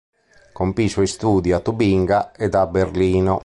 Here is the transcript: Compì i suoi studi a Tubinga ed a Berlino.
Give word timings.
Compì 0.51 0.85
i 0.85 0.89
suoi 0.89 1.05
studi 1.05 1.51
a 1.51 1.59
Tubinga 1.59 2.31
ed 2.35 2.55
a 2.55 2.65
Berlino. 2.65 3.39